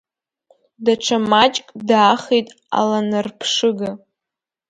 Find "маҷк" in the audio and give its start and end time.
1.29-1.67